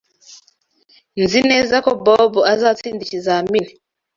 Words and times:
Nzi 1.23 1.39
neza 1.49 1.75
ko 1.85 1.91
Bob 2.03 2.33
azatsinda 2.53 3.01
ikizamini. 3.05 3.71